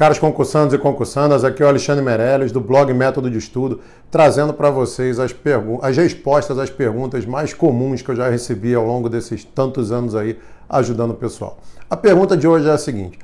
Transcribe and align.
Caros 0.00 0.18
concursantes 0.18 0.72
e 0.72 0.78
concursandas, 0.78 1.44
aqui 1.44 1.62
é 1.62 1.66
o 1.66 1.68
Alexandre 1.68 2.02
Meirelles, 2.02 2.50
do 2.50 2.58
blog 2.58 2.90
Método 2.94 3.30
de 3.30 3.36
Estudo, 3.36 3.80
trazendo 4.10 4.54
para 4.54 4.70
vocês 4.70 5.18
as, 5.18 5.36
as 5.82 5.96
respostas 5.98 6.58
às 6.58 6.70
perguntas 6.70 7.26
mais 7.26 7.52
comuns 7.52 8.00
que 8.00 8.10
eu 8.10 8.16
já 8.16 8.30
recebi 8.30 8.74
ao 8.74 8.86
longo 8.86 9.10
desses 9.10 9.44
tantos 9.44 9.92
anos 9.92 10.14
aí 10.14 10.38
ajudando 10.70 11.10
o 11.10 11.14
pessoal. 11.14 11.58
A 11.90 11.98
pergunta 11.98 12.34
de 12.34 12.48
hoje 12.48 12.66
é 12.66 12.72
a 12.72 12.78
seguinte: 12.78 13.18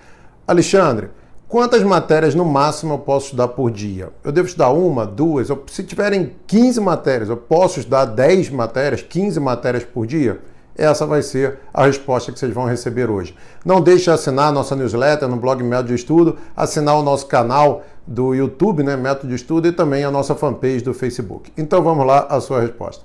Alexandre, 0.46 1.08
quantas 1.48 1.82
matérias 1.82 2.34
no 2.34 2.44
máximo 2.44 2.92
eu 2.92 2.98
posso 2.98 3.28
estudar 3.28 3.48
por 3.48 3.70
dia? 3.70 4.10
Eu 4.22 4.30
devo 4.30 4.46
estudar 4.46 4.68
uma, 4.68 5.06
duas? 5.06 5.48
Se 5.68 5.82
tiverem 5.82 6.34
15 6.46 6.78
matérias, 6.82 7.30
eu 7.30 7.38
posso 7.38 7.78
estudar 7.78 8.04
10 8.04 8.50
matérias, 8.50 9.00
15 9.00 9.40
matérias 9.40 9.82
por 9.82 10.06
dia? 10.06 10.40
Essa 10.78 11.06
vai 11.06 11.22
ser 11.22 11.58
a 11.72 11.86
resposta 11.86 12.30
que 12.30 12.38
vocês 12.38 12.52
vão 12.52 12.66
receber 12.66 13.10
hoje. 13.10 13.34
Não 13.64 13.80
deixe 13.80 14.04
de 14.04 14.10
assinar 14.10 14.48
a 14.48 14.52
nossa 14.52 14.76
newsletter 14.76 15.26
no 15.26 15.36
blog 15.36 15.62
Método 15.62 15.88
de 15.88 15.94
Estudo, 15.94 16.36
assinar 16.54 16.96
o 16.96 17.02
nosso 17.02 17.26
canal 17.26 17.82
do 18.06 18.34
YouTube, 18.34 18.82
né, 18.82 18.94
Método 18.94 19.28
de 19.28 19.34
Estudo, 19.34 19.66
e 19.68 19.72
também 19.72 20.04
a 20.04 20.10
nossa 20.10 20.34
fanpage 20.34 20.84
do 20.84 20.92
Facebook. 20.92 21.50
Então 21.56 21.82
vamos 21.82 22.06
lá, 22.06 22.26
a 22.28 22.40
sua 22.40 22.60
resposta. 22.60 23.04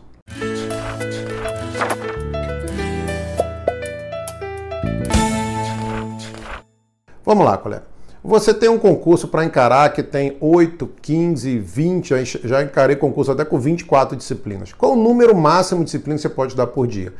Vamos 7.23 7.45
lá, 7.45 7.57
colega. 7.57 7.83
Você 8.23 8.53
tem 8.53 8.69
um 8.69 8.77
concurso 8.77 9.29
para 9.29 9.45
encarar 9.45 9.93
que 9.93 10.03
tem 10.03 10.37
8, 10.41 10.87
15, 11.01 11.57
20, 11.57 12.39
já 12.43 12.61
encarei 12.61 12.95
concurso 12.95 13.31
até 13.31 13.45
com 13.45 13.57
24 13.57 14.15
disciplinas. 14.17 14.73
Qual 14.73 14.91
o 14.91 14.95
número 14.95 15.35
máximo 15.35 15.79
de 15.79 15.85
disciplinas 15.85 16.21
você 16.21 16.29
pode 16.29 16.55
dar 16.55 16.67
por 16.67 16.85
dia? 16.85 17.13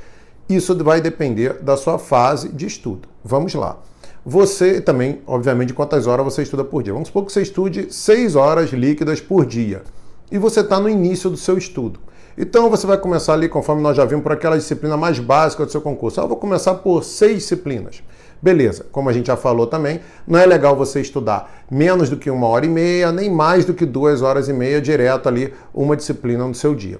Isso 0.50 0.76
vai 0.84 1.00
depender 1.00 1.62
da 1.62 1.77
sua 1.77 1.98
fase 1.98 2.49
de 2.49 2.66
estudo. 2.66 3.08
Vamos 3.23 3.54
lá. 3.54 3.77
Você 4.26 4.80
também, 4.80 5.22
obviamente, 5.26 5.73
quantas 5.73 6.05
horas 6.05 6.23
você 6.23 6.44
estuda 6.44 6.63
por 6.63 6.84
dia. 6.84 6.94
Vamos 6.94 7.08
supor 7.08 7.26
que 7.26 7.32
você 7.32 7.41
estude 7.41 7.91
6 7.91 8.36
horas 8.36 8.70
líquidas 8.72 9.20
por 9.20 9.46
dia. 9.46 9.84
E 10.32 10.38
você 10.38 10.60
está 10.60 10.80
no 10.80 10.88
início 10.88 11.30
do 11.30 11.38
seu 11.38 11.57
estudo. 11.57 11.99
Então 12.38 12.70
você 12.70 12.88
vai 12.88 12.98
começar 12.98 13.34
ali, 13.34 13.49
conforme 13.49 13.82
nós 13.82 13.98
já 13.98 14.05
vimos, 14.05 14.24
por 14.24 14.32
aquela 14.32 14.57
disciplina 14.57 14.96
mais 14.96 15.20
básica 15.20 15.65
do 15.65 15.71
seu 15.71 15.82
concurso. 15.82 16.21
Ah, 16.21 16.24
eu 16.24 16.27
vou 16.27 16.38
começar 16.38 16.76
por 16.76 17.04
seis 17.04 17.37
disciplinas. 17.37 18.04
Beleza, 18.41 18.85
como 18.91 19.10
a 19.10 19.13
gente 19.13 19.27
já 19.27 19.37
falou 19.37 19.68
também, 19.68 19.99
não 20.26 20.40
é 20.40 20.46
legal 20.46 20.76
você 20.76 21.02
estudar 21.02 21.65
menos 21.70 22.10
do 22.10 22.18
que 22.18 22.30
uma 22.30 22.48
hora 22.48 22.65
e 22.65 22.70
meia, 22.70 23.12
nem 23.12 23.30
mais 23.30 23.65
do 23.65 23.74
que 23.74 23.85
duas 23.85 24.21
horas 24.21 24.48
e 24.48 24.54
meia 24.54 24.82
direto 24.82 25.30
ali, 25.30 25.54
uma 25.74 25.96
disciplina 25.96 26.48
no 26.48 26.55
seu 26.55 26.74
dia. 26.74 26.99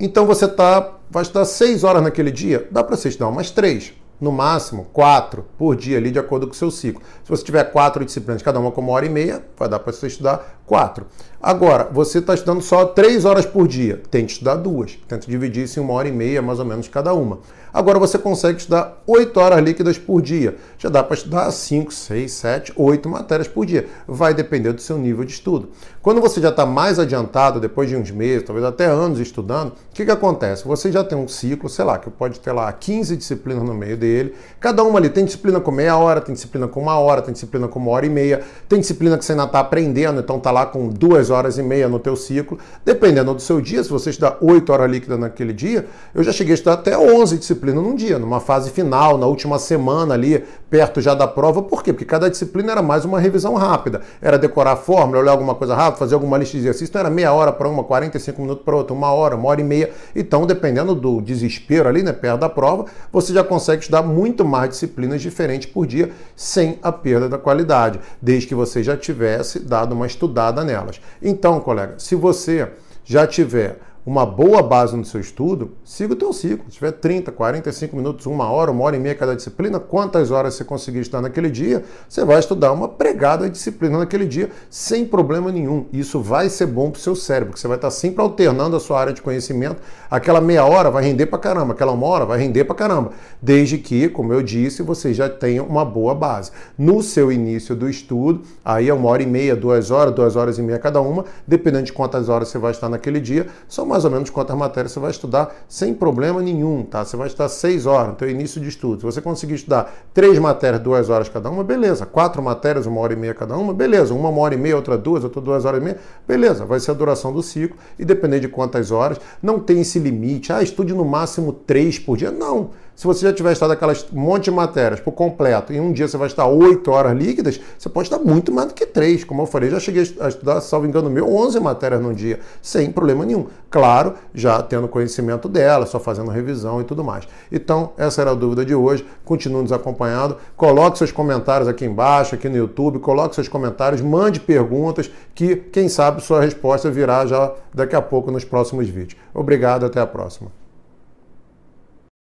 Então 0.00 0.26
você 0.26 0.46
tá, 0.46 0.94
vai 1.10 1.22
estudar 1.22 1.44
seis 1.44 1.82
horas 1.82 2.02
naquele 2.02 2.30
dia, 2.30 2.68
dá 2.70 2.84
para 2.84 2.96
você 2.96 3.08
estudar 3.08 3.28
umas 3.28 3.50
três, 3.50 3.92
no 4.20 4.30
máximo 4.30 4.86
quatro 4.92 5.44
por 5.58 5.74
dia 5.74 5.98
ali, 5.98 6.12
de 6.12 6.20
acordo 6.20 6.46
com 6.46 6.52
o 6.52 6.56
seu 6.56 6.70
ciclo. 6.70 7.02
Se 7.24 7.30
você 7.30 7.42
tiver 7.42 7.64
quatro 7.64 8.04
disciplinas, 8.04 8.40
cada 8.40 8.60
uma 8.60 8.70
com 8.70 8.80
uma 8.80 8.92
hora 8.92 9.06
e 9.06 9.08
meia, 9.08 9.44
vai 9.56 9.68
dar 9.68 9.80
para 9.80 9.92
você 9.92 10.06
estudar 10.06 10.57
quatro. 10.68 11.06
Agora, 11.40 11.88
você 11.90 12.18
está 12.18 12.34
estudando 12.34 12.60
só 12.60 12.84
três 12.84 13.24
horas 13.24 13.46
por 13.46 13.66
dia, 13.66 14.02
tente 14.10 14.34
estudar 14.34 14.56
duas. 14.56 14.98
Tenta 15.08 15.26
dividir 15.26 15.64
isso 15.64 15.80
em 15.80 15.82
uma 15.82 15.94
hora 15.94 16.08
e 16.08 16.12
meia, 16.12 16.42
mais 16.42 16.58
ou 16.58 16.64
menos, 16.64 16.88
cada 16.88 17.14
uma. 17.14 17.38
Agora 17.72 17.98
você 17.98 18.18
consegue 18.18 18.58
estudar 18.58 19.02
8 19.06 19.38
horas 19.38 19.62
líquidas 19.62 19.98
por 19.98 20.22
dia. 20.22 20.56
Já 20.78 20.88
dá 20.88 21.02
para 21.02 21.14
estudar 21.14 21.50
5, 21.50 21.92
6, 21.92 22.32
7, 22.32 22.72
8 22.74 23.08
matérias 23.08 23.46
por 23.46 23.66
dia. 23.66 23.86
Vai 24.06 24.32
depender 24.32 24.72
do 24.72 24.80
seu 24.80 24.96
nível 24.98 25.24
de 25.24 25.32
estudo. 25.32 25.68
Quando 26.00 26.20
você 26.20 26.40
já 26.40 26.48
está 26.48 26.64
mais 26.64 26.98
adiantado, 26.98 27.60
depois 27.60 27.88
de 27.88 27.94
uns 27.94 28.10
meses, 28.10 28.44
talvez 28.44 28.64
até 28.64 28.86
anos 28.86 29.20
estudando, 29.20 29.68
o 29.70 29.74
que, 29.92 30.04
que 30.04 30.10
acontece? 30.10 30.66
Você 30.66 30.90
já 30.90 31.04
tem 31.04 31.18
um 31.18 31.28
ciclo, 31.28 31.68
sei 31.68 31.84
lá, 31.84 31.98
que 31.98 32.10
pode 32.10 32.40
ter 32.40 32.52
lá 32.52 32.72
15 32.72 33.16
disciplinas 33.16 33.62
no 33.62 33.74
meio 33.74 33.96
dele. 33.96 34.34
Cada 34.58 34.82
uma 34.82 34.98
ali 34.98 35.10
tem 35.10 35.24
disciplina 35.24 35.60
com 35.60 35.70
meia 35.70 35.96
hora, 35.96 36.20
tem 36.20 36.32
disciplina 36.32 36.66
com 36.66 36.80
uma 36.80 36.98
hora, 36.98 37.20
tem 37.20 37.32
disciplina 37.32 37.68
com 37.68 37.78
uma 37.78 37.90
hora 37.90 38.06
e 38.06 38.10
meia, 38.10 38.42
tem 38.68 38.80
disciplina 38.80 39.18
que 39.18 39.24
você 39.24 39.32
ainda 39.32 39.44
está 39.44 39.60
aprendendo, 39.60 40.20
então 40.20 40.38
está 40.38 40.50
lá 40.50 40.57
com 40.66 40.88
duas 40.88 41.30
horas 41.30 41.58
e 41.58 41.62
meia 41.62 41.88
no 41.88 41.98
teu 41.98 42.16
ciclo. 42.16 42.58
Dependendo 42.84 43.34
do 43.34 43.42
seu 43.42 43.60
dia, 43.60 43.84
se 43.84 43.90
você 43.90 44.10
estudar 44.10 44.38
8 44.40 44.72
horas 44.72 44.90
líquidas 44.90 45.18
naquele 45.18 45.52
dia, 45.52 45.86
eu 46.14 46.22
já 46.22 46.32
cheguei 46.32 46.52
a 46.52 46.54
estudar 46.54 46.74
até 46.74 46.96
11 46.96 47.36
disciplinas 47.36 47.58
disciplina 47.58 47.80
num 47.80 47.94
dia, 47.94 48.18
numa 48.18 48.40
fase 48.40 48.70
final, 48.70 49.18
na 49.18 49.26
última 49.26 49.58
semana 49.58 50.14
ali, 50.14 50.44
perto 50.70 51.00
já 51.00 51.14
da 51.14 51.26
prova. 51.26 51.62
Por 51.62 51.82
quê? 51.82 51.92
Porque 51.92 52.04
cada 52.04 52.30
disciplina 52.30 52.72
era 52.72 52.82
mais 52.82 53.04
uma 53.04 53.18
revisão 53.18 53.54
rápida. 53.54 54.00
Era 54.22 54.38
decorar 54.38 54.72
a 54.72 54.76
fórmula, 54.76 55.20
olhar 55.20 55.32
alguma 55.32 55.54
coisa 55.54 55.74
rápida, 55.74 55.98
fazer 55.98 56.14
alguma 56.14 56.38
lista 56.38 56.52
de 56.52 56.62
exercícios. 56.62 56.90
Então 56.90 57.00
era 57.00 57.10
meia 57.10 57.32
hora 57.32 57.52
para 57.52 57.68
uma, 57.68 57.82
45 57.84 58.40
minutos 58.40 58.64
para 58.64 58.76
outra, 58.76 58.94
uma 58.94 59.12
hora, 59.12 59.36
uma 59.36 59.48
hora 59.48 59.60
e 59.60 59.64
meia. 59.64 59.90
Então, 60.14 60.46
dependendo 60.46 60.94
do 60.94 61.20
desespero 61.20 61.88
ali, 61.88 62.02
né, 62.02 62.12
perto 62.12 62.40
da 62.40 62.48
prova, 62.48 62.86
você 63.12 63.32
já 63.32 63.42
consegue 63.42 63.82
estudar 63.82 64.02
muito 64.02 64.44
mais 64.44 64.70
disciplinas 64.70 65.20
diferentes 65.20 65.70
por 65.70 65.86
dia, 65.86 66.10
sem 66.36 66.78
a 66.82 66.92
perda 66.92 67.28
da 67.28 67.38
qualidade, 67.38 67.98
desde 68.20 68.46
que 68.46 68.54
você 68.54 68.82
já 68.82 68.96
tivesse 68.96 69.58
dado 69.58 69.92
uma 69.92 70.06
estudada 70.06 70.47
nelas. 70.52 71.00
Então, 71.22 71.60
colega, 71.60 71.94
se 71.98 72.14
você 72.14 72.68
já 73.04 73.26
tiver 73.26 73.78
uma 74.08 74.24
boa 74.24 74.62
base 74.62 74.96
no 74.96 75.04
seu 75.04 75.20
estudo, 75.20 75.72
siga 75.84 76.14
o 76.14 76.16
teu 76.16 76.32
ciclo. 76.32 76.64
Se 76.70 76.76
tiver 76.76 76.92
30, 76.92 77.30
45 77.30 77.94
minutos, 77.94 78.24
uma 78.24 78.50
hora, 78.50 78.70
uma 78.70 78.82
hora 78.84 78.96
e 78.96 78.98
meia 78.98 79.14
cada 79.14 79.36
disciplina, 79.36 79.78
quantas 79.78 80.30
horas 80.30 80.54
você 80.54 80.64
conseguir 80.64 81.00
estudar 81.00 81.20
naquele 81.20 81.50
dia, 81.50 81.84
você 82.08 82.24
vai 82.24 82.38
estudar 82.38 82.72
uma 82.72 82.88
pregada 82.88 83.50
disciplina 83.50 83.98
naquele 83.98 84.24
dia 84.24 84.48
sem 84.70 85.04
problema 85.04 85.52
nenhum. 85.52 85.84
Isso 85.92 86.22
vai 86.22 86.48
ser 86.48 86.64
bom 86.64 86.90
para 86.90 86.98
o 86.98 87.02
seu 87.02 87.14
cérebro, 87.14 87.48
porque 87.48 87.60
você 87.60 87.68
vai 87.68 87.76
estar 87.76 87.90
sempre 87.90 88.22
alternando 88.22 88.78
a 88.78 88.80
sua 88.80 88.98
área 88.98 89.12
de 89.12 89.20
conhecimento. 89.20 89.76
Aquela 90.10 90.40
meia 90.40 90.64
hora 90.64 90.90
vai 90.90 91.04
render 91.04 91.26
para 91.26 91.38
caramba, 91.38 91.74
aquela 91.74 91.92
uma 91.92 92.06
hora 92.06 92.24
vai 92.24 92.38
render 92.38 92.64
para 92.64 92.74
caramba, 92.74 93.10
desde 93.42 93.76
que, 93.76 94.08
como 94.08 94.32
eu 94.32 94.42
disse, 94.42 94.82
você 94.82 95.12
já 95.12 95.28
tenha 95.28 95.62
uma 95.62 95.84
boa 95.84 96.14
base. 96.14 96.50
No 96.78 97.02
seu 97.02 97.30
início 97.30 97.76
do 97.76 97.86
estudo, 97.86 98.40
aí 98.64 98.88
é 98.88 98.94
uma 98.94 99.10
hora 99.10 99.22
e 99.22 99.26
meia, 99.26 99.54
duas 99.54 99.90
horas, 99.90 100.14
duas 100.14 100.34
horas 100.34 100.56
e 100.56 100.62
meia 100.62 100.78
cada 100.78 100.98
uma, 101.02 101.26
dependendo 101.46 101.84
de 101.84 101.92
quantas 101.92 102.30
horas 102.30 102.48
você 102.48 102.56
vai 102.56 102.70
estar 102.70 102.88
naquele 102.88 103.20
dia, 103.20 103.48
são 103.68 103.84
mais 103.84 103.97
mais 103.98 104.04
ou 104.04 104.10
menos 104.12 104.30
quantas 104.30 104.56
matérias 104.56 104.92
você 104.92 105.00
vai 105.00 105.10
estudar 105.10 105.52
sem 105.68 105.92
problema 105.92 106.40
nenhum, 106.40 106.84
tá? 106.84 107.04
Você 107.04 107.16
vai 107.16 107.26
estudar 107.26 107.48
seis 107.48 107.84
horas 107.84 108.10
no 108.10 108.14
teu 108.14 108.30
início 108.30 108.60
de 108.60 108.68
estudo. 108.68 109.00
Se 109.00 109.04
você 109.04 109.20
conseguir 109.20 109.54
estudar 109.54 109.92
três 110.14 110.38
matérias, 110.38 110.80
duas 110.80 111.10
horas 111.10 111.28
cada 111.28 111.50
uma, 111.50 111.64
beleza. 111.64 112.06
Quatro 112.06 112.40
matérias, 112.40 112.86
uma 112.86 113.00
hora 113.00 113.12
e 113.12 113.16
meia 113.16 113.34
cada 113.34 113.56
uma, 113.56 113.74
beleza. 113.74 114.14
Uma, 114.14 114.28
uma 114.28 114.40
hora 114.40 114.54
e 114.54 114.56
meia, 114.58 114.76
outra 114.76 114.96
duas, 114.96 115.24
outra 115.24 115.40
duas 115.40 115.64
horas 115.64 115.80
e 115.80 115.84
meia, 115.84 115.98
beleza. 116.28 116.64
Vai 116.64 116.78
ser 116.78 116.92
a 116.92 116.94
duração 116.94 117.32
do 117.32 117.42
ciclo 117.42 117.76
e 117.98 118.04
depender 118.04 118.38
de 118.38 118.46
quantas 118.46 118.92
horas. 118.92 119.18
Não 119.42 119.58
tem 119.58 119.80
esse 119.80 119.98
limite. 119.98 120.52
Ah, 120.52 120.62
estude 120.62 120.94
no 120.94 121.04
máximo 121.04 121.52
três 121.52 121.98
por 121.98 122.16
dia. 122.16 122.30
Não. 122.30 122.70
Se 122.98 123.06
você 123.06 123.26
já 123.26 123.32
tiver 123.32 123.52
estudado 123.52 123.74
aquelas 123.74 124.04
monte 124.10 124.46
de 124.46 124.50
matérias 124.50 124.98
por 124.98 125.12
completo, 125.12 125.72
e 125.72 125.78
um 125.78 125.92
dia 125.92 126.08
você 126.08 126.16
vai 126.16 126.26
estar 126.26 126.48
8 126.48 126.90
horas 126.90 127.16
líquidas, 127.16 127.60
você 127.78 127.88
pode 127.88 128.08
estar 128.08 128.18
muito 128.18 128.50
mais 128.50 128.66
do 128.66 128.74
que 128.74 128.84
3. 128.84 129.22
Como 129.22 129.42
eu 129.42 129.46
falei, 129.46 129.70
já 129.70 129.78
cheguei 129.78 130.02
a 130.18 130.26
estudar, 130.26 130.60
salvo 130.60 130.84
engano 130.84 131.08
meu, 131.08 131.32
11 131.32 131.60
matérias 131.60 132.00
num 132.00 132.12
dia, 132.12 132.40
sem 132.60 132.90
problema 132.90 133.24
nenhum. 133.24 133.46
Claro, 133.70 134.14
já 134.34 134.60
tendo 134.60 134.88
conhecimento 134.88 135.48
dela, 135.48 135.86
só 135.86 136.00
fazendo 136.00 136.28
revisão 136.32 136.80
e 136.80 136.84
tudo 136.84 137.04
mais. 137.04 137.28
Então, 137.52 137.92
essa 137.96 138.20
era 138.20 138.32
a 138.32 138.34
dúvida 138.34 138.64
de 138.64 138.74
hoje. 138.74 139.06
Continue 139.24 139.62
nos 139.62 139.70
acompanhando. 139.70 140.36
Coloque 140.56 140.98
seus 140.98 141.12
comentários 141.12 141.68
aqui 141.68 141.84
embaixo, 141.84 142.34
aqui 142.34 142.48
no 142.48 142.56
YouTube. 142.56 142.98
Coloque 142.98 143.36
seus 143.36 143.46
comentários, 143.46 144.00
mande 144.00 144.40
perguntas, 144.40 145.08
que 145.36 145.54
quem 145.54 145.88
sabe 145.88 146.20
sua 146.20 146.40
resposta 146.40 146.90
virá 146.90 147.24
já 147.26 147.52
daqui 147.72 147.94
a 147.94 148.02
pouco 148.02 148.32
nos 148.32 148.44
próximos 148.44 148.88
vídeos. 148.88 149.20
Obrigado, 149.32 149.86
até 149.86 150.00
a 150.00 150.06
próxima. 150.06 150.50